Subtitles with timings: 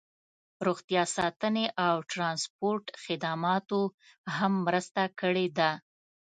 [0.67, 3.81] روغتیا ساتنې او ټرانسپورټ خدماتو
[4.37, 5.71] هم مرسته کړې ده